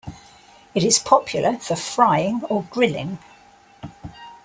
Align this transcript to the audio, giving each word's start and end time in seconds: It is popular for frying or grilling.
It 0.73 0.83
is 0.83 0.97
popular 0.97 1.59
for 1.59 1.75
frying 1.75 2.41
or 2.49 2.63
grilling. 2.71 3.19